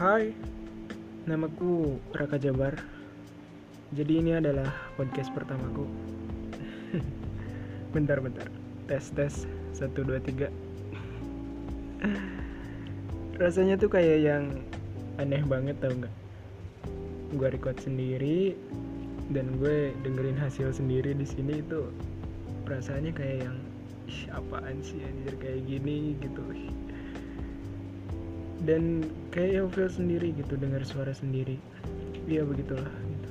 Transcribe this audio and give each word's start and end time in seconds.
Hai, 0.00 0.32
namaku 1.28 2.00
Raka 2.16 2.40
Jabar. 2.40 2.72
Jadi 3.92 4.24
ini 4.24 4.32
adalah 4.32 4.72
podcast 4.96 5.28
pertamaku. 5.28 5.84
bentar, 7.92 8.16
bentar. 8.24 8.48
Tes, 8.88 9.12
tes. 9.12 9.44
Satu, 9.76 10.00
dua, 10.00 10.16
tiga. 10.24 10.48
Rasanya 13.44 13.76
tuh 13.76 13.92
kayak 13.92 14.24
yang 14.24 14.64
aneh 15.20 15.44
banget 15.44 15.76
tau 15.84 15.92
nggak? 15.92 16.14
Gue 17.36 17.52
record 17.52 17.76
sendiri 17.84 18.56
dan 19.36 19.52
gue 19.60 19.92
dengerin 20.00 20.40
hasil 20.40 20.80
sendiri 20.80 21.12
di 21.12 21.28
sini 21.28 21.60
itu 21.60 21.92
perasaannya 22.64 23.12
kayak 23.12 23.52
yang 23.52 23.56
apaan 24.32 24.80
sih 24.80 24.96
anjir 25.04 25.36
kayak 25.36 25.60
gini 25.68 26.16
gitu 26.24 26.40
dan 28.68 29.08
kayak 29.32 29.52
yang 29.64 29.68
feel 29.72 29.88
sendiri 29.88 30.36
gitu 30.36 30.56
dengar 30.60 30.84
suara 30.84 31.16
sendiri. 31.16 31.56
Iya 32.28 32.44
begitulah 32.44 32.92
gitu. 32.92 33.30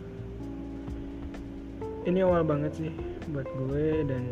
Ini 2.09 2.25
awal 2.25 2.41
banget 2.47 2.73
sih 2.73 2.91
buat 3.29 3.45
gue 3.45 4.09
dan 4.09 4.23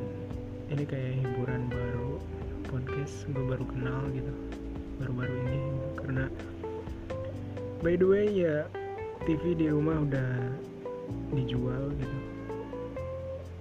ini 0.73 0.83
kayak 0.83 1.21
hiburan 1.21 1.69
baru 1.69 2.17
podcast 2.67 3.29
gue 3.31 3.45
baru 3.45 3.63
kenal 3.69 4.01
gitu 4.11 4.33
baru-baru 4.97 5.33
ini 5.45 5.57
gitu. 5.61 5.87
karena 6.01 6.25
by 7.85 7.93
the 7.93 8.07
way 8.07 8.25
ya 8.27 8.65
TV 9.23 9.53
di 9.53 9.69
rumah 9.69 10.01
udah 10.01 10.31
dijual 11.31 11.93
gitu. 11.93 12.17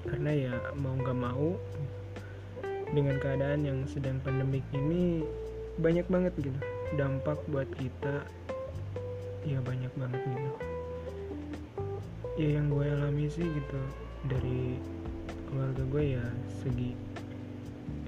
Karena 0.07 0.31
ya 0.33 0.55
mau 0.79 0.95
nggak 0.97 1.19
mau 1.19 1.59
dengan 2.95 3.19
keadaan 3.19 3.67
yang 3.67 3.79
sedang 3.91 4.23
pandemik 4.23 4.63
ini 4.73 5.27
banyak 5.77 6.07
banget 6.09 6.33
gitu 6.39 6.61
dampak 6.95 7.43
buat 7.51 7.67
kita 7.75 8.23
ya 9.43 9.59
banyak 9.59 9.91
banget 9.99 10.23
gitu. 10.23 10.51
Ya 12.39 12.49
yang 12.61 12.71
gue 12.71 12.87
alami 12.87 13.27
sih 13.27 13.43
gitu 13.43 13.81
dari 14.31 14.79
keluarga 15.51 15.83
gue 15.83 16.05
ya 16.15 16.25
segi 16.63 16.95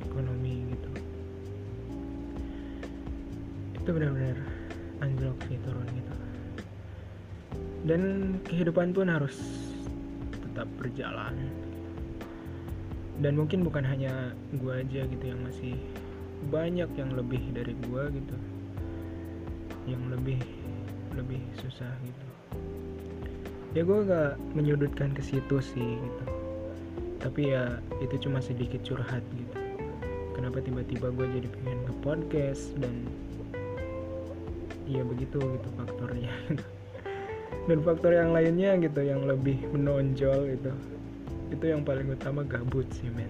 ekonomi 0.06 0.71
gitu. 0.71 0.91
Itu 3.83 3.89
benar-benar 3.91 4.39
anjlok 5.03 5.39
sih 5.51 5.59
turun 5.67 5.89
gitu. 5.91 6.15
Dan 7.83 8.03
kehidupan 8.47 8.95
pun 8.95 9.11
harus 9.11 9.34
tetap 10.39 10.71
berjalan. 10.79 11.34
Dan 13.19 13.34
mungkin 13.34 13.67
bukan 13.67 13.83
hanya 13.83 14.31
gue 14.55 14.71
aja 14.71 15.03
gitu 15.03 15.25
yang 15.27 15.43
masih 15.43 15.75
banyak 16.55 16.87
yang 16.95 17.11
lebih 17.19 17.43
dari 17.51 17.75
gue 17.75 18.03
gitu 18.15 18.39
yang 19.89 20.05
lebih 20.12 20.39
lebih 21.17 21.41
susah 21.58 21.91
gitu. 22.05 22.27
Ya 23.77 23.83
gue 23.84 23.98
gak 24.05 24.41
menyudutkan 24.56 25.12
ke 25.12 25.22
situ 25.25 25.61
sih 25.61 25.98
gitu. 25.98 26.25
Tapi 27.19 27.53
ya 27.53 27.83
itu 27.98 28.28
cuma 28.28 28.39
sedikit 28.39 28.81
curhat 28.86 29.25
gitu. 29.34 29.59
Kenapa 30.39 30.62
tiba-tiba 30.62 31.11
gue 31.11 31.27
jadi 31.41 31.48
pengen 31.50 31.81
ke 31.89 31.94
podcast 32.00 32.72
dan 32.78 32.94
ya 34.86 35.03
begitu 35.03 35.41
gitu 35.41 35.69
faktornya. 35.77 36.33
Dan 37.69 37.84
faktor 37.84 38.16
yang 38.16 38.33
lainnya 38.33 38.81
gitu 38.81 39.05
yang 39.05 39.28
lebih 39.28 39.61
menonjol 39.77 40.56
gitu 40.56 40.72
itu 41.48 41.64
yang 41.64 41.84
paling 41.84 42.09
utama 42.12 42.44
gabut 42.44 42.84
sih 42.92 43.09
men. 43.12 43.28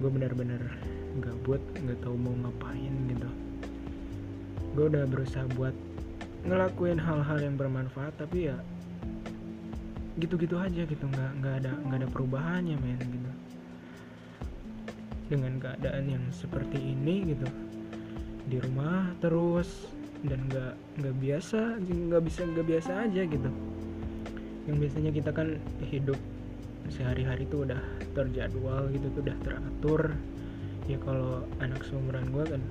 Gue 0.00 0.12
benar-benar 0.12 0.60
gabut 1.20 1.60
nggak 1.80 1.98
tahu 2.04 2.16
mau 2.16 2.36
ngapain 2.44 2.92
gitu 3.08 3.28
gue 4.78 4.94
udah 4.94 5.10
berusaha 5.10 5.42
buat 5.58 5.74
ngelakuin 6.46 7.02
hal-hal 7.02 7.42
yang 7.42 7.58
bermanfaat 7.58 8.14
tapi 8.14 8.46
ya 8.46 8.54
gitu-gitu 10.22 10.54
aja 10.54 10.86
gitu. 10.86 11.02
Nggak 11.02 11.30
nggak 11.42 11.54
ada 11.66 11.72
nggak 11.82 11.98
ada 11.98 12.08
perubahannya 12.14 12.78
men 12.78 13.02
gitu. 13.02 13.30
Dengan 15.34 15.58
keadaan 15.58 16.06
yang 16.06 16.24
seperti 16.30 16.78
ini 16.78 17.34
gitu. 17.34 17.50
Di 18.46 18.62
rumah 18.62 19.10
terus 19.18 19.90
dan 20.22 20.46
nggak 20.46 20.74
nggak 21.02 21.14
biasa 21.26 21.82
nggak 21.82 22.22
bisa 22.22 22.40
nggak 22.46 22.66
biasa 22.70 22.90
aja 23.10 23.22
gitu. 23.26 23.50
Yang 24.70 24.76
biasanya 24.78 25.10
kita 25.10 25.30
kan 25.34 25.48
hidup 25.90 26.18
sehari-hari 26.86 27.50
tuh 27.50 27.66
udah 27.66 27.82
terjadwal 28.14 28.86
gitu 28.94 29.10
tuh 29.10 29.26
udah 29.26 29.36
teratur. 29.42 30.14
Ya 30.86 31.02
kalau 31.02 31.42
anak 31.58 31.82
seumuran 31.82 32.30
gue 32.30 32.46
kan 32.46 32.62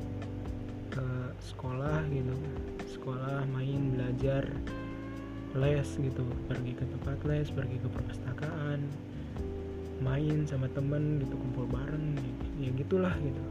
sekolah 1.42 2.02
gitu. 2.10 2.36
Sekolah 2.88 3.46
main 3.54 3.94
belajar 3.94 4.44
les 5.58 5.90
gitu. 5.98 6.24
Pergi 6.50 6.72
ke 6.78 6.86
tempat 6.86 7.18
les 7.26 7.48
pergi 7.50 7.78
ke 7.82 7.88
perpustakaan 7.90 8.82
main 9.98 10.46
sama 10.46 10.70
temen 10.78 11.18
gitu 11.26 11.34
kumpul 11.34 11.66
bareng 11.74 12.18
ya 12.62 12.70
gitulah 12.78 13.14
gitu. 13.18 13.42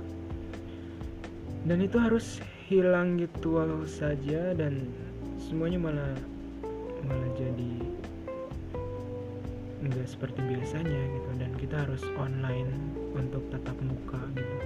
Dan 1.67 1.83
itu 1.83 1.99
harus 1.99 2.39
hilang 2.71 3.19
gitu 3.19 3.59
saja 3.87 4.55
dan 4.55 4.87
semuanya 5.43 5.83
malah 5.83 6.15
malah 7.07 7.31
jadi 7.35 7.75
nggak 9.83 10.07
seperti 10.07 10.41
biasanya 10.47 11.01
gitu. 11.19 11.31
Dan 11.43 11.51
kita 11.59 11.77
harus 11.87 12.03
online 12.15 12.71
untuk 13.19 13.43
tatap 13.51 13.75
muka 13.83 14.23
gitu. 14.39 14.57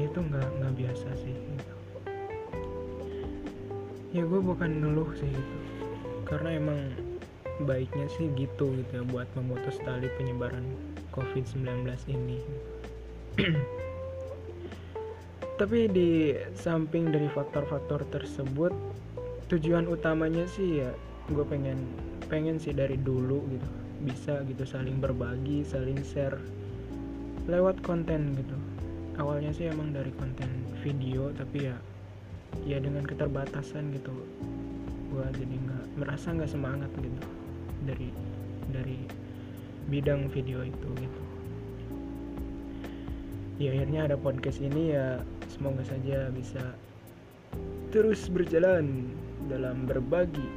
Itu 0.00 0.18
nggak 0.24 0.48
nggak 0.60 0.74
biasa 0.80 1.08
sih 1.20 1.36
gitu 1.36 1.83
ya 4.14 4.22
gue 4.22 4.38
bukan 4.38 4.70
ngeluh 4.78 5.10
sih 5.18 5.26
gitu. 5.26 5.56
Karena 6.24 6.54
emang 6.54 6.78
baiknya 7.66 8.06
sih 8.14 8.30
gitu 8.38 8.70
gitu 8.78 8.92
ya 8.94 9.02
buat 9.10 9.26
memutus 9.34 9.78
tali 9.82 10.06
penyebaran 10.14 10.62
covid-19 11.10 11.86
ini. 12.10 12.38
Tapi 15.60 15.86
di 15.90 16.34
samping 16.54 17.10
dari 17.10 17.26
faktor-faktor 17.30 18.06
tersebut 18.10 18.74
tujuan 19.50 19.86
utamanya 19.90 20.46
sih 20.50 20.82
ya 20.82 20.90
gue 21.30 21.44
pengen 21.46 21.78
pengen 22.26 22.58
sih 22.58 22.74
dari 22.74 22.96
dulu 22.98 23.44
gitu 23.52 23.70
bisa 24.02 24.42
gitu 24.50 24.66
saling 24.66 24.98
berbagi 24.98 25.62
saling 25.62 26.00
share 26.02 26.38
lewat 27.50 27.82
konten 27.82 28.34
gitu. 28.34 28.56
Awalnya 29.14 29.54
sih 29.54 29.70
emang 29.70 29.94
dari 29.94 30.10
konten 30.18 30.48
video 30.82 31.30
tapi 31.38 31.70
ya 31.70 31.76
ya 32.62 32.78
dengan 32.78 33.02
keterbatasan 33.02 33.90
gitu. 33.92 34.14
Gue 35.10 35.26
jadi 35.34 35.54
nggak 35.54 35.84
merasa 35.98 36.30
nggak 36.30 36.50
semangat 36.50 36.90
gitu 36.98 37.22
dari 37.84 38.08
dari 38.70 38.98
bidang 39.90 40.30
video 40.30 40.64
itu 40.64 40.88
gitu. 40.96 41.20
Ya 43.58 43.70
akhirnya 43.70 44.10
ada 44.10 44.16
podcast 44.18 44.58
ini 44.58 44.94
ya 44.94 45.22
semoga 45.46 45.86
saja 45.86 46.30
bisa 46.34 46.74
terus 47.94 48.26
berjalan 48.26 49.06
dalam 49.46 49.86
berbagi 49.86 50.48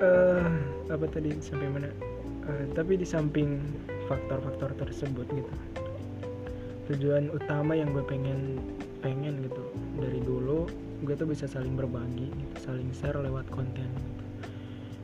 uh, 0.00 0.48
apa 0.94 1.04
tadi 1.12 1.36
sampai 1.44 1.68
mana? 1.68 1.90
Uh, 2.48 2.64
tapi 2.72 2.96
di 2.96 3.04
samping 3.04 3.60
faktor-faktor 4.08 4.72
tersebut 4.80 5.28
gitu 5.28 5.77
tujuan 6.88 7.28
utama 7.30 7.76
yang 7.76 7.92
gue 7.92 8.04
pengen 8.08 8.58
pengen 9.04 9.44
gitu. 9.44 9.62
Dari 10.00 10.20
dulu 10.24 10.66
gue 11.04 11.14
tuh 11.14 11.28
bisa 11.30 11.46
saling 11.46 11.78
berbagi 11.78 12.26
gitu, 12.32 12.54
saling 12.58 12.90
share 12.96 13.20
lewat 13.20 13.46
konten 13.54 13.86
gitu. 13.86 14.24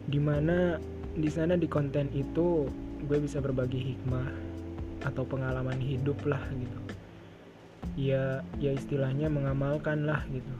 di 0.09 0.21
mana 0.21 0.77
di 1.15 1.31
sana 1.31 1.55
di 1.55 1.71
konten 1.71 2.11
itu 2.13 2.67
gue 3.07 3.19
bisa 3.21 3.39
berbagi 3.39 3.95
hikmah 3.95 4.29
atau 5.05 5.23
pengalaman 5.25 5.79
hidup 5.79 6.17
lah 6.25 6.41
gitu. 6.57 6.81
Ya 7.95 8.43
ya 8.59 8.75
istilahnya 8.75 9.31
mengamalkan 9.31 10.09
lah 10.09 10.25
gitu. 10.33 10.55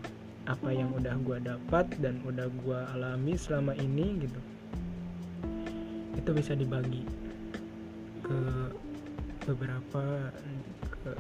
Apa 0.45 0.71
yang 0.71 0.93
udah 0.93 1.17
gue 1.25 1.39
dapat 1.41 1.89
dan 2.05 2.21
udah 2.29 2.47
gue 2.53 2.81
alami 2.95 3.35
selama 3.35 3.73
ini 3.81 4.29
gitu. 4.29 4.41
Itu 6.15 6.31
bisa 6.37 6.53
dibagi 6.55 7.03
ke 8.25 8.39
beberapa 9.45 10.33
ke, 11.05 11.13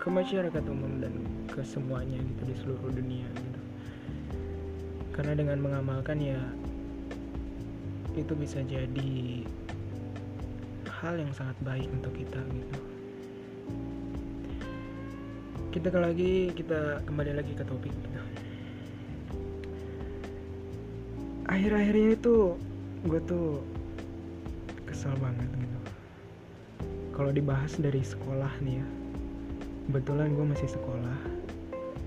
ke 0.00 0.08
masyarakat 0.08 0.64
umum 0.64 1.04
dan 1.04 1.12
ke 1.52 1.60
semuanya 1.60 2.16
gitu 2.16 2.42
di 2.48 2.54
seluruh 2.56 2.88
dunia 2.88 3.28
gitu. 3.28 3.60
Karena 5.12 5.36
dengan 5.36 5.60
mengamalkan 5.60 6.16
ya 6.16 6.40
itu 8.16 8.32
bisa 8.32 8.64
jadi 8.64 9.44
hal 10.88 11.20
yang 11.20 11.28
sangat 11.36 11.56
baik 11.60 11.88
untuk 11.92 12.16
kita 12.16 12.40
gitu. 12.40 12.78
Kita 15.76 15.92
ke 15.92 15.98
lagi 16.00 16.34
kita 16.56 17.04
kembali 17.04 17.36
lagi 17.36 17.52
ke 17.52 17.60
topik 17.68 17.92
gitu. 17.92 18.08
Akhir-akhir 21.46 21.94
ini 21.94 22.14
tuh 22.16 22.56
gue 23.04 23.20
tuh 23.28 23.60
kesel 24.88 25.12
banget 25.20 25.46
gitu. 25.60 25.78
Kalau 27.12 27.30
dibahas 27.32 27.76
dari 27.76 28.00
sekolah 28.00 28.50
nih 28.64 28.80
ya 28.80 28.95
kebetulan 29.86 30.34
gue 30.34 30.46
masih 30.50 30.66
sekolah 30.66 31.18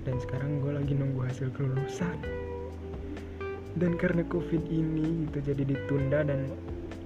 dan 0.04 0.16
sekarang 0.20 0.60
gue 0.60 0.76
lagi 0.76 0.94
nunggu 1.00 1.24
hasil 1.24 1.48
kelulusan. 1.56 2.20
Dan 3.80 3.96
karena 3.96 4.28
covid 4.28 4.60
ini 4.68 5.24
itu 5.24 5.40
jadi 5.40 5.64
ditunda 5.64 6.28
dan 6.28 6.52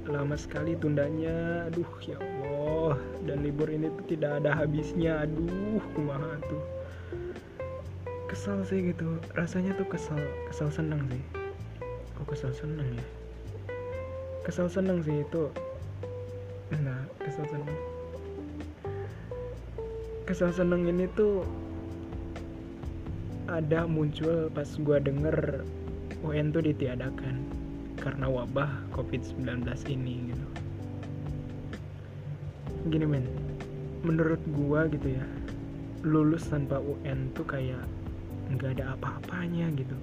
lama 0.10 0.34
sekali 0.34 0.74
tundanya. 0.74 1.70
Aduh 1.70 1.86
ya 2.02 2.18
Allah. 2.18 2.98
Dan 3.28 3.46
libur 3.46 3.70
ini 3.70 3.94
tuh 3.94 4.06
tidak 4.18 4.42
ada 4.42 4.58
habisnya. 4.58 5.22
Aduh 5.28 5.84
kumaha 5.94 6.42
tuh. 6.50 6.64
Kesal 8.26 8.66
sih 8.66 8.90
gitu. 8.90 9.22
Rasanya 9.38 9.78
tuh 9.78 9.86
kesal 9.86 10.18
kesal 10.50 10.74
senang 10.74 11.06
sih. 11.12 11.22
Kok 12.18 12.34
kesal 12.34 12.50
senang 12.56 12.88
ya? 12.98 13.06
Kesal 14.42 14.66
senang 14.72 15.06
sih 15.06 15.22
itu. 15.22 15.54
Nah 16.74 17.06
kesal 17.22 17.46
senang 17.46 17.93
kesal 20.24 20.56
senang 20.56 20.88
ini 20.88 21.04
tuh 21.20 21.44
ada 23.52 23.84
muncul 23.84 24.48
pas 24.56 24.68
gua 24.80 25.04
denger 25.04 25.68
UN 26.24 26.56
tuh 26.56 26.64
ditiadakan 26.64 27.44
karena 28.00 28.32
wabah 28.32 28.72
COVID-19 28.96 29.68
ini 29.92 30.32
gitu. 30.32 30.48
Gini 32.88 33.06
men, 33.08 33.28
menurut 34.04 34.40
gua 34.56 34.88
gitu 34.88 35.20
ya, 35.20 35.28
lulus 36.08 36.48
tanpa 36.48 36.80
UN 36.80 37.32
tuh 37.36 37.44
kayak 37.44 37.84
nggak 38.56 38.80
ada 38.80 38.96
apa-apanya 38.96 39.72
gitu. 39.76 39.96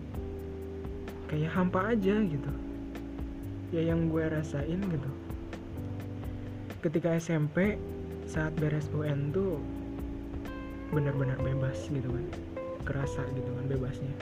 Kayak 1.33 1.57
hampa 1.57 1.97
aja 1.97 2.21
gitu. 2.25 2.53
Ya 3.71 3.87
yang 3.87 4.11
gue 4.11 4.27
rasain 4.27 4.83
gitu. 4.83 5.11
Ketika 6.83 7.15
SMP 7.23 7.79
saat 8.27 8.51
beres 8.59 8.91
UN 8.91 9.31
tuh 9.31 9.63
benar-benar 10.91 11.39
bebas 11.43 11.87
gitu 11.91 12.11
kan. 12.11 12.27
Kerasa 12.87 13.23
gitu 13.35 13.51
kan 13.55 13.65
bebasnya. 13.71 14.15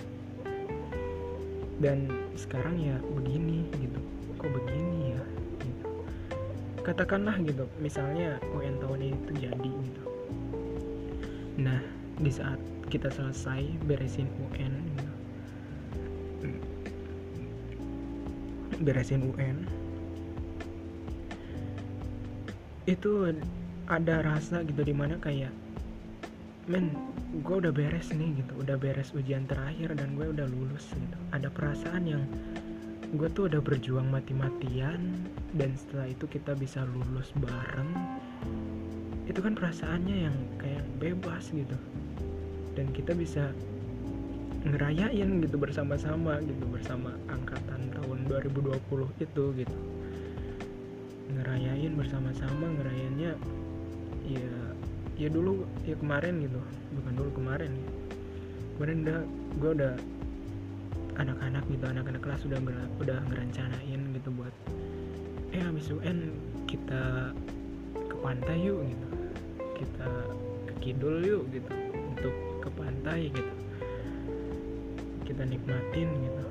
Dan 1.78 2.08
sekarang 2.36 2.76
ya 2.78 2.96
begini 3.12 3.68
gitu. 3.76 4.00
Kok 4.38 4.50
begini 4.52 5.18
ya? 5.18 5.22
Gitu. 5.60 5.84
Katakanlah 6.84 7.36
gitu 7.44 7.64
misalnya 7.82 8.40
UN 8.56 8.80
tahun 8.80 9.00
ini 9.02 9.18
terjadi 9.28 9.70
gitu. 9.70 10.02
Nah 11.58 11.82
di 12.18 12.30
saat 12.30 12.58
kita 12.88 13.12
selesai 13.12 13.62
beresin 13.84 14.26
UN 14.48 14.74
gitu, 14.96 15.12
beresin 18.82 19.22
UN 19.28 19.68
itu 22.88 23.28
ada 23.86 24.24
rasa 24.24 24.64
gitu 24.64 24.80
di 24.80 24.96
mana 24.96 25.20
kayak 25.20 25.52
men 26.68 26.92
gue 27.40 27.56
udah 27.64 27.72
beres 27.72 28.12
nih 28.12 28.44
gitu 28.44 28.52
udah 28.60 28.76
beres 28.76 29.16
ujian 29.16 29.48
terakhir 29.48 29.96
dan 29.96 30.12
gue 30.12 30.28
udah 30.28 30.44
lulus 30.44 30.92
gitu. 30.92 31.18
Ada 31.32 31.48
perasaan 31.48 32.04
yang 32.04 32.22
gue 33.16 33.28
tuh 33.32 33.48
udah 33.48 33.64
berjuang 33.64 34.12
mati-matian 34.12 35.00
dan 35.56 35.72
setelah 35.80 36.12
itu 36.12 36.28
kita 36.28 36.52
bisa 36.52 36.84
lulus 36.84 37.32
bareng. 37.40 37.96
Itu 39.24 39.40
kan 39.40 39.56
perasaannya 39.56 40.16
yang 40.28 40.36
kayak 40.60 40.84
bebas 41.00 41.48
gitu. 41.52 41.76
Dan 42.76 42.92
kita 42.92 43.16
bisa 43.16 43.48
ngerayain 44.68 45.40
gitu 45.40 45.56
bersama-sama 45.56 46.36
gitu 46.44 46.64
bersama 46.68 47.16
angkatan 47.32 47.88
tahun 47.96 48.18
2020 48.28 48.76
itu 49.24 49.44
gitu. 49.56 49.78
Ngerayain 51.32 51.92
bersama-sama 51.96 52.66
ngerayainnya 52.76 53.32
ya 54.28 54.57
ya 55.18 55.28
dulu 55.28 55.66
ya 55.82 55.98
kemarin 55.98 56.38
gitu. 56.40 56.60
Bukan 56.94 57.12
dulu 57.18 57.30
kemarin. 57.34 57.74
Ya 57.74 58.70
kemarin 58.78 58.96
udah 59.04 59.20
gue 59.58 59.70
udah 59.82 59.94
anak-anak 61.18 61.64
gitu 61.66 61.84
anak-anak 61.90 62.22
kelas 62.22 62.42
udah 62.46 62.58
udah 63.02 63.18
ngerencanain 63.26 64.00
gitu 64.14 64.28
buat 64.38 64.54
eh 65.50 65.58
habis 65.58 65.90
UN 65.90 66.30
kita 66.70 67.34
ke 67.94 68.16
pantai 68.22 68.56
yuk 68.62 68.86
gitu. 68.86 69.08
Kita 69.82 70.08
ke 70.70 70.74
kidul 70.78 71.18
yuk 71.26 71.42
gitu. 71.50 71.70
Untuk 72.14 72.34
ke 72.62 72.70
pantai 72.78 73.34
gitu. 73.34 73.54
Kita 75.26 75.42
nikmatin 75.42 76.08
gitu 76.08 76.44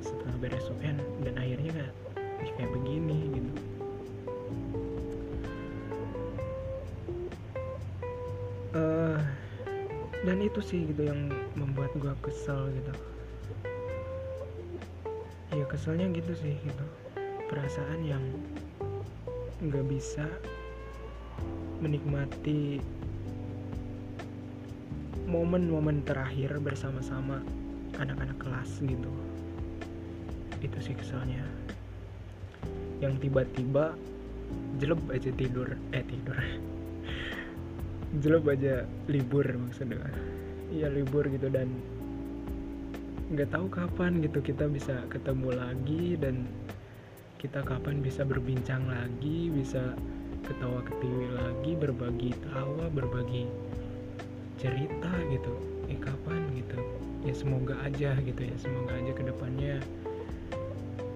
setelah 0.00 0.36
beres 0.38 0.66
UN 0.78 1.02
dan 1.26 1.34
akhirnya 1.34 1.90
kayak 2.54 2.70
begini 2.70 3.34
gitu 3.34 3.73
dan 10.24 10.40
itu 10.40 10.60
sih 10.64 10.88
gitu 10.88 11.04
yang 11.04 11.28
membuat 11.52 11.92
gue 12.00 12.12
kesel 12.24 12.72
gitu. 12.72 12.92
Ya 15.52 15.64
keselnya 15.68 16.08
gitu 16.16 16.32
sih 16.32 16.56
gitu. 16.64 16.86
Perasaan 17.52 18.00
yang 18.08 18.24
nggak 19.60 19.84
bisa 19.86 20.24
menikmati 21.84 22.80
momen-momen 25.28 26.00
terakhir 26.08 26.56
bersama-sama 26.56 27.44
anak-anak 28.00 28.40
kelas 28.40 28.80
gitu. 28.80 29.12
Itu 30.64 30.78
sih 30.80 30.96
keselnya. 30.96 31.44
Yang 33.04 33.28
tiba-tiba 33.28 33.92
jelek 34.80 35.04
aja 35.12 35.30
tidur. 35.36 35.68
Eh 35.92 36.02
tidur 36.08 36.40
jelek 38.22 38.46
aja 38.54 38.86
libur 39.10 39.46
maksudnya. 39.46 39.98
Iya 40.70 40.90
libur 40.90 41.26
gitu 41.26 41.50
dan 41.50 41.70
nggak 43.34 43.50
tahu 43.50 43.66
kapan 43.72 44.20
gitu 44.22 44.38
kita 44.44 44.68
bisa 44.68 44.94
ketemu 45.10 45.56
lagi 45.56 46.14
dan 46.20 46.46
kita 47.40 47.64
kapan 47.64 47.98
bisa 48.04 48.22
berbincang 48.22 48.84
lagi 48.86 49.50
bisa 49.50 49.96
ketawa 50.44 50.84
ketiwi 50.84 51.32
lagi 51.32 51.72
berbagi 51.74 52.30
tawa 52.52 52.86
berbagi 52.92 53.48
cerita 54.60 55.10
gitu. 55.32 55.54
Eh 55.90 55.98
kapan 55.98 56.42
gitu? 56.54 56.78
Ya 57.24 57.32
semoga 57.32 57.74
aja 57.82 58.12
gitu 58.20 58.40
ya 58.44 58.56
semoga 58.60 58.92
aja 59.00 59.12
ke 59.16 59.22
depannya 59.24 59.80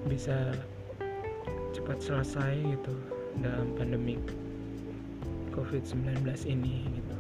bisa 0.09 0.57
cepat 1.77 2.01
selesai 2.01 2.57
gitu 2.65 2.95
dalam 3.45 3.77
pandemi 3.77 4.17
COVID-19 5.53 6.25
ini 6.49 6.87
gitu. 6.93 7.17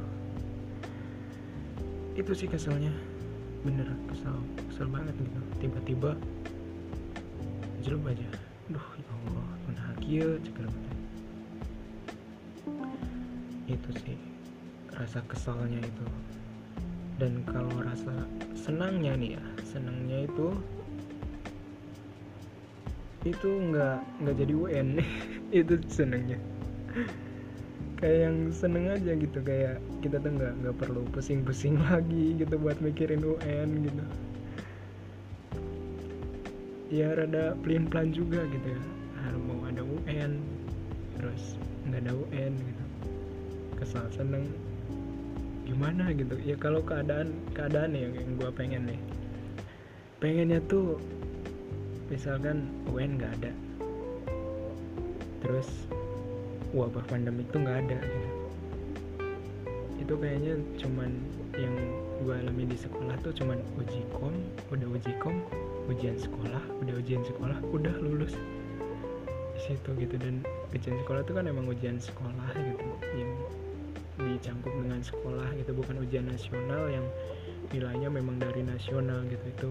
Itu 2.18 2.32
sih 2.34 2.48
keselnya. 2.48 2.92
Bener 3.66 3.88
kesel 4.10 4.36
kesel 4.70 4.86
banget 4.88 5.14
gitu. 5.18 5.40
Tiba-tiba 5.62 6.10
jelek 7.82 8.16
aja. 8.16 8.28
Duh 8.68 8.88
ya 9.00 9.08
Allah 9.08 9.48
menhakia 9.64 10.26
cekar 10.44 10.68
itu 13.68 13.90
sih 14.00 14.16
rasa 14.96 15.20
kesalnya 15.28 15.80
itu. 15.84 16.06
Dan 17.20 17.44
kalau 17.44 17.72
rasa 17.84 18.24
senangnya 18.56 19.12
nih 19.18 19.30
ya 19.36 19.44
senangnya 19.66 20.24
itu 20.24 20.48
itu 23.26 23.48
nggak 23.50 23.98
nggak 24.22 24.36
jadi 24.38 24.52
UN 24.54 24.88
itu 25.60 25.74
senangnya 25.90 26.38
kayak 27.98 28.30
yang 28.30 28.36
seneng 28.54 28.94
aja 28.94 29.12
gitu 29.18 29.38
kayak 29.42 29.82
kita 29.98 30.22
tuh 30.22 30.30
nggak 30.30 30.54
nggak 30.62 30.76
perlu 30.78 31.02
pusing-pusing 31.10 31.82
lagi 31.90 32.38
gitu 32.38 32.54
buat 32.54 32.78
mikirin 32.78 33.26
UN 33.26 33.68
gitu. 33.82 34.04
Ya 36.88 37.12
rada 37.12 37.58
pelin 37.60 37.90
pelan 37.90 38.14
juga 38.14 38.46
gitu 38.48 38.66
ya. 38.70 38.82
Harus 39.26 39.42
mau 39.44 39.60
ada 39.66 39.82
UN 39.82 40.38
terus 41.18 41.58
nggak 41.90 42.06
ada 42.06 42.12
UN 42.14 42.52
gitu. 42.54 42.84
Kesal 43.82 44.06
seneng. 44.14 44.46
Gimana 45.66 46.14
gitu? 46.14 46.38
Ya 46.40 46.54
kalau 46.54 46.80
keadaan 46.80 47.34
keadaan 47.52 47.98
yang 47.98 48.14
yang 48.14 48.30
gue 48.38 48.50
pengen 48.54 48.94
nih. 48.94 49.00
Pengennya 50.22 50.62
tuh 50.70 51.02
misalkan 52.08 52.70
UN 52.88 53.18
nggak 53.18 53.32
ada. 53.42 53.52
Terus 55.42 55.68
wabah 56.76 57.04
pandemi 57.08 57.44
itu 57.48 57.56
nggak 57.56 57.76
ada 57.88 57.98
gitu. 58.04 58.30
Itu 60.04 60.14
kayaknya 60.20 60.54
cuman 60.76 61.10
yang 61.56 61.74
gue 62.24 62.34
alami 62.34 62.64
di 62.68 62.76
sekolah 62.76 63.16
tuh 63.24 63.32
cuman 63.32 63.58
uji 63.80 64.02
kom 64.12 64.34
udah 64.68 64.88
uji 64.92 65.12
kom 65.16 65.40
ujian 65.88 66.16
sekolah 66.20 66.60
udah 66.84 66.94
ujian 67.00 67.22
sekolah 67.24 67.58
udah 67.72 67.94
lulus. 68.04 68.36
Di 69.56 69.60
situ 69.64 69.90
gitu. 69.96 70.14
Dan 70.20 70.44
ujian 70.76 70.96
sekolah 71.04 71.24
itu 71.24 71.32
kan 71.32 71.44
emang 71.48 71.66
ujian 71.72 71.96
sekolah 71.96 72.50
gitu. 72.52 72.88
Yang 73.16 73.32
dicangkup 74.18 74.72
dengan 74.76 75.00
sekolah 75.00 75.48
gitu. 75.56 75.70
Bukan 75.72 76.04
ujian 76.04 76.28
nasional 76.28 76.84
yang 76.92 77.06
nilainya 77.72 78.08
memang 78.12 78.36
dari 78.36 78.60
nasional 78.60 79.24
gitu. 79.24 79.44
Itu 79.56 79.70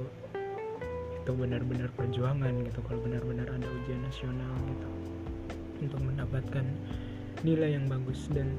itu 1.22 1.32
benar-benar 1.36 1.94
perjuangan 1.94 2.66
gitu. 2.66 2.80
Kalau 2.82 3.00
benar-benar 3.06 3.54
ada 3.54 3.68
ujian 3.70 4.02
nasional 4.02 4.54
gitu 4.66 5.17
untuk 5.82 6.02
mendapatkan 6.02 6.66
nilai 7.46 7.78
yang 7.78 7.86
bagus. 7.86 8.30
Dan 8.32 8.58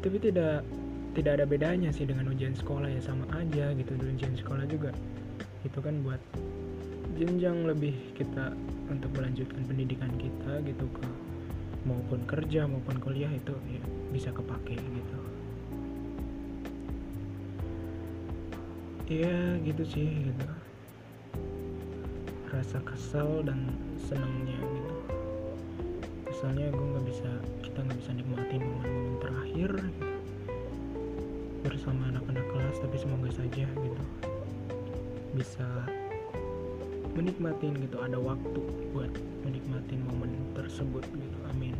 tapi 0.00 0.16
tidak 0.22 0.62
tidak 1.12 1.42
ada 1.42 1.44
bedanya 1.46 1.90
sih 1.90 2.06
dengan 2.06 2.30
ujian 2.30 2.54
sekolah 2.54 2.86
ya 2.86 3.02
sama 3.02 3.26
aja 3.34 3.74
gitu. 3.74 3.92
Dan 3.98 4.14
ujian 4.14 4.34
sekolah 4.38 4.64
juga 4.70 4.90
itu 5.66 5.78
kan 5.82 6.00
buat 6.06 6.22
jenjang 7.20 7.68
lebih 7.68 7.92
kita 8.16 8.56
untuk 8.88 9.12
melanjutkan 9.12 9.60
pendidikan 9.68 10.08
kita 10.16 10.64
gitu 10.64 10.86
ke 10.88 11.04
maupun 11.84 12.20
kerja 12.24 12.64
maupun 12.68 12.96
kuliah 13.00 13.28
itu 13.28 13.52
ya 13.68 13.82
bisa 14.12 14.30
kepake 14.32 14.78
gitu. 14.78 15.18
Ya 19.10 19.58
gitu 19.66 19.82
sih 19.84 20.08
gitu. 20.30 20.46
Rasa 22.50 22.78
kesel 22.82 23.46
dan 23.46 23.74
senangnya 23.98 24.58
gitu 24.58 25.19
kesalnya 26.40 26.72
gue 26.72 26.86
nggak 26.96 27.04
bisa 27.04 27.30
kita 27.60 27.78
nggak 27.84 27.98
bisa 28.00 28.10
nikmatin 28.16 28.64
momen-momen 28.64 29.16
terakhir 29.20 29.70
gitu. 29.76 30.16
Bersama 31.68 32.08
anak-anak 32.08 32.48
kelas 32.48 32.80
tapi 32.80 32.96
semoga 32.96 33.28
saja 33.28 33.68
gitu 33.68 34.02
bisa 35.36 35.68
menikmatin 37.12 37.76
gitu 37.84 38.00
ada 38.00 38.16
waktu 38.16 38.56
buat 38.96 39.12
menikmatin 39.44 40.00
momen 40.08 40.32
tersebut 40.56 41.04
gitu 41.12 41.38
amin. 41.52 41.76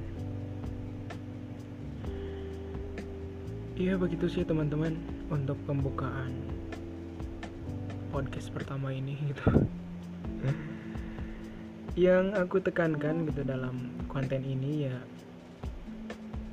Iya 3.80 3.96
begitu 3.96 4.28
sih 4.28 4.44
teman-teman 4.44 4.92
untuk 5.32 5.56
pembukaan 5.64 6.36
podcast 8.12 8.52
pertama 8.52 8.92
ini 8.92 9.16
gitu 9.24 9.64
yang 12.00 12.32
aku 12.32 12.64
tekankan 12.64 13.28
gitu 13.28 13.44
dalam 13.44 13.92
konten 14.08 14.40
ini 14.40 14.88
ya 14.88 14.96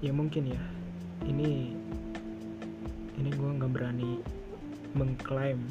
ya 0.04 0.12
mungkin 0.12 0.52
ya 0.52 0.60
ini 1.24 1.72
ini 3.16 3.30
gue 3.32 3.50
nggak 3.56 3.72
berani 3.72 4.20
mengklaim 4.92 5.64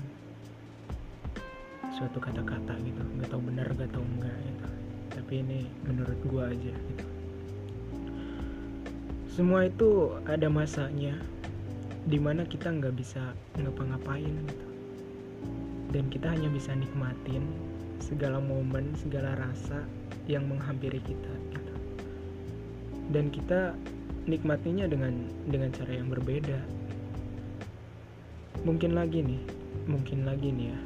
suatu 1.92 2.16
kata-kata 2.16 2.73
gitu. 2.88 3.04
Nggak 3.21 3.28
tahu 3.28 3.42
benar 3.45 3.68
nggak 3.68 3.92
tahu 3.92 4.04
enggak 4.16 4.37
gitu. 4.49 4.68
Tapi 5.12 5.33
ini 5.45 5.59
menurut 5.85 6.18
gue 6.25 6.45
aja 6.56 6.75
gitu. 6.76 7.06
Semua 9.28 9.68
itu 9.68 10.16
ada 10.25 10.49
masanya 10.49 11.21
di 12.09 12.16
mana 12.16 12.49
kita 12.49 12.73
nggak 12.73 12.97
bisa 12.97 13.37
ngapa-ngapain 13.61 14.33
gitu. 14.49 14.66
Dan 15.92 16.09
kita 16.09 16.33
hanya 16.33 16.49
bisa 16.49 16.73
nikmatin 16.73 17.45
segala 18.00 18.38
momen 18.38 18.92
segala 18.98 19.34
rasa 19.36 19.82
yang 20.26 20.46
menghampiri 20.46 21.00
kita 21.02 21.32
gitu. 21.54 21.74
Dan 23.10 23.30
kita 23.30 23.74
nikmatinya 24.26 24.90
dengan 24.90 25.30
dengan 25.46 25.70
cara 25.70 25.92
yang 25.94 26.10
berbeda. 26.10 26.58
Mungkin 28.66 28.98
lagi 28.98 29.22
nih 29.22 29.42
mungkin 29.86 30.26
lagi 30.26 30.50
nih 30.50 30.74
ya. 30.74 30.80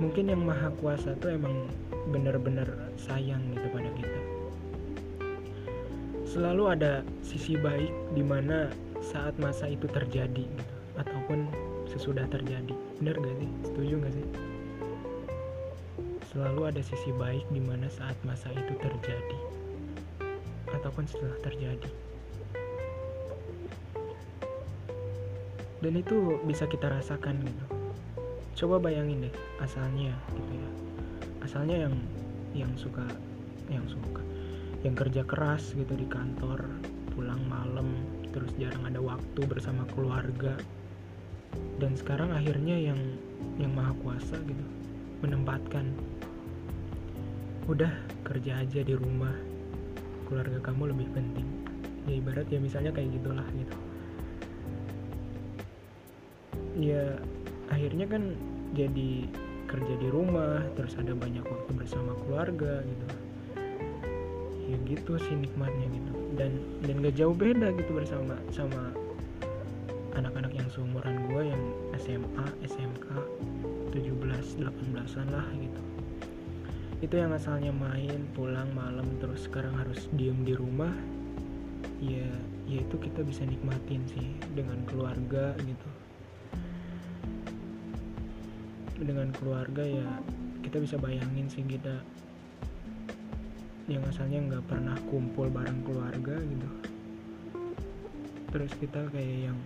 Mungkin 0.00 0.32
yang 0.32 0.42
maha 0.42 0.72
kuasa 0.80 1.14
tuh 1.20 1.36
emang 1.36 1.68
bener-bener 2.10 2.66
sayang 2.98 3.44
gitu 3.52 3.66
pada 3.70 3.90
kita. 3.94 4.20
Selalu 6.24 6.64
ada 6.66 6.92
sisi 7.22 7.54
baik 7.54 7.92
di 8.16 8.24
mana 8.24 8.72
saat 8.98 9.36
masa 9.38 9.70
itu 9.70 9.86
terjadi 9.86 10.48
gitu. 10.48 10.74
Ataupun 10.98 11.46
sesudah 11.86 12.26
terjadi. 12.26 12.74
Bener 12.98 13.14
gak 13.20 13.36
sih? 13.38 13.50
Setuju 13.70 13.94
gak 14.02 14.14
sih 14.16 14.53
selalu 16.34 16.66
ada 16.66 16.82
sisi 16.82 17.14
baik 17.14 17.46
di 17.54 17.62
mana 17.62 17.86
saat 17.86 18.18
masa 18.26 18.50
itu 18.50 18.74
terjadi 18.82 19.38
ataupun 20.74 21.06
setelah 21.06 21.38
terjadi. 21.46 21.90
Dan 25.78 25.94
itu 25.94 26.42
bisa 26.42 26.66
kita 26.66 26.90
rasakan 26.90 27.38
gitu. 27.46 27.64
Coba 28.58 28.82
bayangin 28.82 29.30
deh 29.30 29.34
asalnya 29.62 30.10
gitu 30.34 30.52
ya. 30.58 30.70
Asalnya 31.46 31.86
yang 31.86 31.94
yang 32.50 32.72
suka 32.74 33.06
yang 33.70 33.86
suka 33.86 34.18
yang 34.82 34.98
kerja 34.98 35.22
keras 35.22 35.70
gitu 35.70 35.94
di 35.94 36.10
kantor 36.10 36.66
pulang 37.14 37.40
malam 37.46 37.94
terus 38.34 38.50
jarang 38.58 38.82
ada 38.82 38.98
waktu 38.98 39.40
bersama 39.46 39.86
keluarga. 39.94 40.58
Dan 41.78 41.94
sekarang 41.94 42.34
akhirnya 42.34 42.74
yang 42.74 42.98
yang 43.62 43.70
maha 43.70 43.94
kuasa 44.02 44.34
gitu 44.42 44.66
menempatkan 45.22 45.88
udah 47.64 47.88
kerja 48.28 48.60
aja 48.60 48.80
di 48.84 48.92
rumah. 48.92 49.32
Keluarga 50.28 50.60
kamu 50.60 50.92
lebih 50.92 51.08
penting. 51.16 51.48
Ya 52.04 52.20
ibarat 52.20 52.48
ya 52.52 52.60
misalnya 52.60 52.92
kayak 52.92 53.16
gitulah 53.16 53.46
gitu. 53.56 53.76
Ya 56.76 57.16
akhirnya 57.72 58.04
kan 58.04 58.36
jadi 58.76 59.28
kerja 59.64 59.94
di 59.96 60.08
rumah 60.12 60.60
terus 60.76 60.92
ada 61.00 61.16
banyak 61.16 61.44
waktu 61.44 61.70
bersama 61.72 62.12
keluarga 62.24 62.84
gitu. 62.84 63.06
Ya 64.68 64.76
gitu 64.84 65.16
sih 65.16 65.32
nikmatnya 65.32 65.88
gitu. 65.88 66.12
Dan 66.36 66.60
dan 66.84 67.00
gak 67.00 67.16
jauh 67.16 67.32
beda 67.32 67.72
gitu 67.80 67.96
bersama 67.96 68.36
sama 68.52 68.92
anak-anak 70.20 70.52
yang 70.52 70.68
seumuran 70.68 71.16
gue 71.32 71.42
yang 71.48 71.62
SMA 71.96 72.46
SMK 72.68 73.06
17 73.96 74.62
18an 74.62 75.26
lah 75.32 75.46
gitu 75.58 75.93
itu 77.04 77.20
yang 77.20 77.36
asalnya 77.36 77.68
main 77.68 78.24
pulang 78.32 78.72
malam 78.72 79.04
terus 79.20 79.44
sekarang 79.44 79.76
harus 79.76 80.08
diem 80.16 80.40
di 80.40 80.56
rumah. 80.56 80.92
Ya 82.00 82.32
ya 82.64 82.80
itu 82.80 82.96
kita 82.96 83.20
bisa 83.20 83.44
nikmatin 83.44 84.00
sih 84.08 84.32
dengan 84.56 84.80
keluarga 84.88 85.52
gitu. 85.60 85.90
Dengan 89.04 89.28
keluarga 89.36 89.84
ya 89.84 90.08
kita 90.64 90.80
bisa 90.80 90.96
bayangin 90.96 91.44
sih 91.52 91.60
kita 91.68 92.00
yang 93.84 94.00
asalnya 94.08 94.40
nggak 94.48 94.64
pernah 94.64 94.96
kumpul 95.12 95.52
bareng 95.52 95.84
keluarga 95.84 96.40
gitu. 96.40 96.70
Terus 98.48 98.72
kita 98.80 99.12
kayak 99.12 99.52
yang 99.52 99.58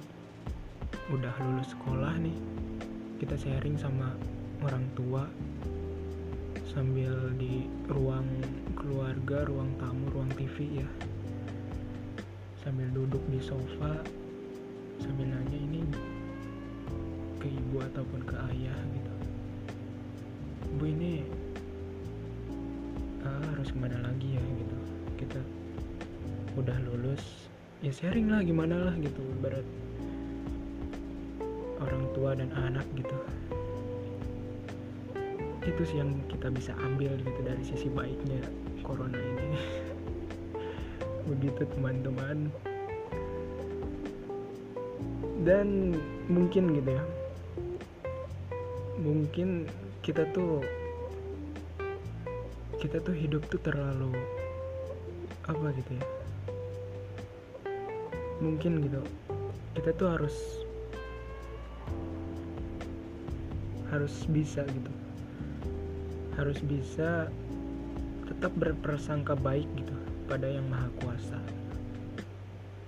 udah 1.15 1.33
lulus 1.39 1.71
sekolah 1.71 2.19
nih 2.19 2.35
kita 3.23 3.39
sharing 3.39 3.79
sama 3.79 4.11
orang 4.67 4.83
tua 4.99 5.23
sambil 6.79 7.11
di 7.43 7.67
ruang 7.91 8.39
keluarga 8.79 9.43
ruang 9.51 9.67
tamu 9.83 10.15
ruang 10.15 10.31
TV 10.39 10.79
ya. 10.79 10.89
Sambil 12.63 12.87
duduk 12.95 13.19
di 13.35 13.43
sofa 13.43 13.99
sambil 15.03 15.27
nanya 15.27 15.59
ini 15.59 15.83
ke 17.43 17.51
ibu 17.51 17.83
ataupun 17.83 18.23
ke 18.23 18.39
ayah 18.55 18.79
gitu. 18.95 19.15
Bu 20.79 20.87
ini 20.87 21.27
ah, 23.27 23.43
harus 23.43 23.75
ke 23.75 23.79
mana 23.83 23.99
lagi 23.99 24.39
ya? 24.39 24.45
gitu. 24.63 24.79
Kita 25.19 25.41
udah 26.63 26.79
lulus 26.87 27.51
ya 27.83 27.91
sharing 27.91 28.31
lah 28.31 28.39
gimana 28.47 28.87
lah 28.87 28.95
gitu. 29.03 29.27
Berat 29.43 29.67
orang 31.83 32.07
tua 32.15 32.39
dan 32.39 32.55
anak 32.55 32.87
gitu 32.95 33.19
itu 35.69 35.83
sih 35.85 36.01
yang 36.01 36.17
kita 36.33 36.49
bisa 36.49 36.73
ambil 36.81 37.13
gitu 37.21 37.41
dari 37.45 37.61
sisi 37.61 37.93
baiknya 37.93 38.41
corona 38.81 39.21
ini. 39.21 39.49
Begitu 41.29 41.69
teman-teman. 41.77 42.49
Dan 45.45 45.97
mungkin 46.27 46.73
gitu 46.73 46.91
ya. 46.97 47.05
Mungkin 48.99 49.69
kita 50.01 50.25
tuh 50.33 50.65
kita 52.81 53.03
tuh 53.05 53.15
hidup 53.15 53.45
tuh 53.53 53.61
terlalu 53.61 54.17
apa 55.45 55.69
gitu 55.77 55.93
ya? 56.01 56.07
Mungkin 58.41 58.81
gitu. 58.89 59.03
Kita 59.77 59.93
tuh 59.95 60.09
harus 60.17 60.37
harus 63.89 64.29
bisa 64.29 64.69
gitu 64.69 64.98
harus 66.39 66.63
bisa 66.63 67.27
tetap 68.31 68.55
berprasangka 68.55 69.35
baik 69.35 69.67
gitu 69.75 69.95
pada 70.31 70.47
yang 70.47 70.65
maha 70.71 70.89
kuasa. 71.03 71.39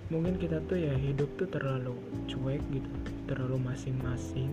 Mungkin 0.07 0.39
kita 0.39 0.63
tuh 0.67 0.79
ya 0.79 0.95
hidup 0.95 1.27
tuh 1.35 1.47
terlalu 1.51 1.95
cuek 2.27 2.63
gitu 2.71 2.91
terlalu 3.27 3.63
masing-masing 3.63 4.51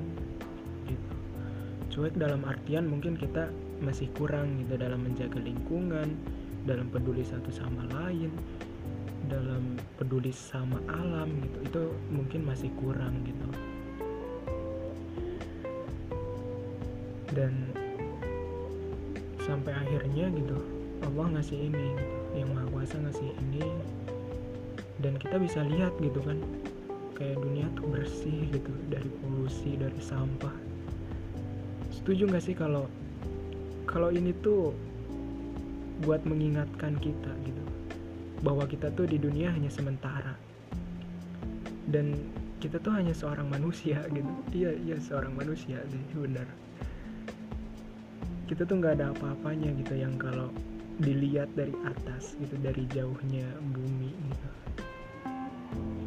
cuek 1.99 2.15
dalam 2.15 2.47
artian 2.47 2.87
mungkin 2.87 3.19
kita 3.19 3.51
masih 3.83 4.07
kurang 4.15 4.63
gitu 4.63 4.79
dalam 4.79 5.03
menjaga 5.03 5.43
lingkungan 5.43 6.15
dalam 6.63 6.87
peduli 6.95 7.27
satu 7.27 7.51
sama 7.51 7.83
lain 7.91 8.31
dalam 9.27 9.75
peduli 9.99 10.31
sama 10.31 10.79
alam 10.87 11.27
gitu 11.43 11.59
itu 11.67 11.83
mungkin 12.15 12.47
masih 12.47 12.71
kurang 12.79 13.19
gitu. 13.27 13.49
Dan 17.35 17.75
sampai 19.49 19.73
akhirnya 19.73 20.29
gitu 20.37 20.61
Allah 21.09 21.27
ngasih 21.33 21.73
ini 21.73 21.97
gitu 21.97 22.17
yang 22.37 22.53
maha 22.53 22.69
kuasa 22.69 23.01
ngasih 23.01 23.33
ini. 23.49 23.65
Dan 25.01 25.17
kita 25.17 25.41
bisa 25.41 25.65
lihat 25.65 25.97
gitu 26.05 26.21
kan 26.21 26.37
kayak 27.17 27.41
dunia 27.41 27.67
tuh 27.73 27.89
bersih 27.89 28.45
gitu 28.53 28.73
dari 28.93 29.09
polusi 29.25 29.81
dari 29.81 29.97
sampah. 30.05 30.53
Setuju 31.89 32.29
nggak 32.29 32.45
sih 32.45 32.53
kalau 32.53 32.85
kalau 33.89 34.13
ini 34.13 34.37
tuh 34.45 34.77
buat 36.05 36.23
mengingatkan 36.29 37.01
kita 37.01 37.33
gitu 37.43 37.65
bahwa 38.45 38.69
kita 38.69 38.93
tuh 38.93 39.09
di 39.09 39.17
dunia 39.17 39.49
hanya 39.49 39.73
sementara? 39.73 40.37
Dan 41.89 42.13
kita 42.61 42.77
tuh 42.83 42.93
hanya 42.93 43.17
seorang 43.17 43.49
manusia 43.49 44.03
gitu. 44.13 44.29
Iya 44.53 44.77
iya 44.77 44.97
seorang 45.01 45.33
manusia 45.33 45.81
sih 45.89 46.03
benar 46.13 46.47
kita 48.49 48.65
tuh 48.65 48.81
nggak 48.81 48.97
ada 48.97 49.13
apa-apanya 49.13 49.77
gitu 49.77 50.01
yang 50.01 50.17
kalau 50.17 50.49
dilihat 51.05 51.53
dari 51.53 51.77
atas 51.85 52.33
gitu 52.41 52.57
dari 52.65 52.89
jauhnya 52.89 53.45
bumi 53.77 54.09
gitu. 54.09 54.49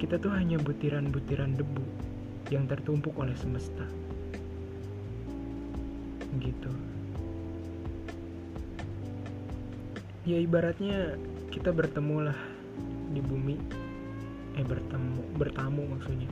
Kita 0.01 0.17
tuh 0.17 0.33
hanya 0.33 0.57
butiran-butiran 0.57 1.53
debu 1.53 1.86
yang 2.50 2.65
tertumpuk 2.65 3.13
oleh 3.21 3.38
semesta. 3.38 3.86
Gitu. 6.41 6.74
Ya 10.25 10.41
ibaratnya 10.41 11.21
kita 11.53 11.69
bertemu 11.69 12.33
lah 12.33 12.39
di 13.13 13.21
bumi. 13.21 13.62
Eh 14.57 14.65
bertemu 14.65 15.38
bertamu 15.38 15.93
maksudnya. 15.93 16.27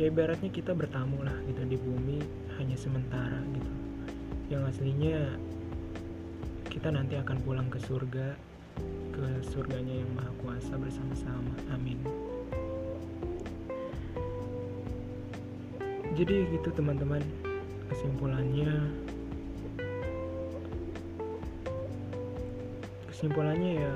Ya 0.00 0.08
ibaratnya 0.08 0.48
kita 0.48 0.72
bertamu 0.72 1.20
lah 1.20 1.36
gitu 1.44 1.68
di 1.68 1.76
bumi 1.76 2.16
hanya 2.56 2.80
sementara 2.80 3.44
gitu 3.52 3.87
yang 4.48 4.64
aslinya 4.64 5.36
kita 6.72 6.88
nanti 6.88 7.20
akan 7.20 7.36
pulang 7.44 7.68
ke 7.68 7.76
surga 7.84 8.32
ke 9.12 9.24
surganya 9.52 9.92
yang 10.00 10.10
maha 10.16 10.32
kuasa 10.40 10.74
bersama-sama. 10.80 11.54
Amin. 11.72 12.00
Jadi 16.16 16.48
gitu 16.56 16.68
teman-teman 16.72 17.22
kesimpulannya. 17.92 18.72
Kesimpulannya 23.12 23.70
ya 23.84 23.92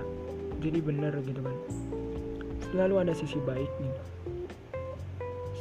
jadi 0.60 0.78
benar 0.84 1.14
gitu 1.24 1.40
kan. 1.40 1.56
Selalu 2.68 2.94
ada 3.08 3.12
sisi 3.16 3.38
baik 3.42 3.70
gitu 3.80 4.02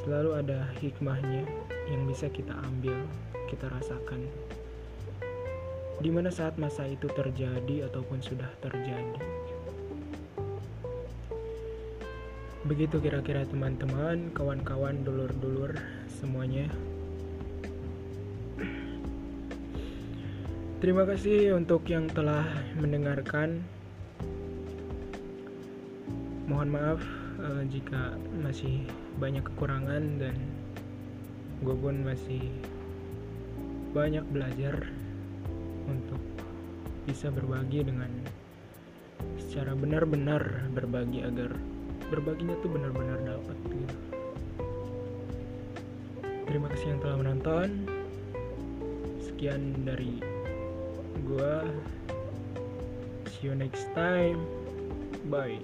selalu 0.01 0.33
ada 0.33 0.65
hikmahnya 0.81 1.45
yang 1.85 2.09
bisa 2.09 2.25
kita 2.33 2.57
ambil 2.65 2.97
kita 3.45 3.69
rasakan 3.69 4.25
di 6.01 6.09
mana 6.09 6.33
saat 6.33 6.57
masa 6.57 6.89
itu 6.89 7.05
terjadi 7.13 7.85
ataupun 7.85 8.17
sudah 8.25 8.49
terjadi? 8.57 9.21
Begitu 12.65 12.97
kira-kira 12.97 13.45
teman-teman 13.45 14.33
kawan-kawan 14.33 15.05
dulur-dulur 15.05 15.77
semuanya. 16.09 16.65
Terima 20.81 21.05
kasih 21.05 21.53
untuk 21.53 21.85
yang 21.85 22.09
telah 22.09 22.49
mendengarkan. 22.81 23.61
Mohon 26.49 26.69
maaf 26.73 27.01
uh, 27.37 27.61
jika 27.69 28.17
masih 28.41 28.89
banyak 29.21 29.45
kekurangan 29.45 30.17
dan 30.17 30.33
gue 31.61 31.77
pun 31.77 32.01
masih 32.01 32.49
banyak 33.93 34.25
belajar 34.33 34.89
untuk 35.87 36.21
bisa 37.09 37.33
berbagi 37.33 37.81
dengan 37.85 38.09
secara 39.37 39.73
benar-benar 39.73 40.69
berbagi 40.73 41.25
agar 41.25 41.53
berbaginya 42.09 42.55
tuh 42.59 42.69
benar-benar 42.69 43.19
dapat 43.23 43.57
gitu. 43.69 43.95
Terima 46.49 46.67
kasih 46.67 46.87
yang 46.97 46.99
telah 46.99 47.17
menonton. 47.21 47.69
Sekian 49.23 49.87
dari 49.87 50.19
gua 51.23 51.63
see 53.41 53.47
you 53.47 53.55
next 53.55 53.87
time 53.95 54.45
bye 55.33 55.57